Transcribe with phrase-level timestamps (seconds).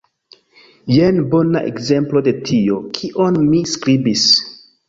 [0.95, 4.29] Jen bona ekzemplo de tio, kion mi skribis.